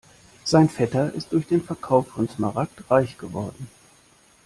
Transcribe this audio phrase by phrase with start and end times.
[0.45, 3.67] Sein Vetter ist durch den Verkauf von Smaragd reich geworden.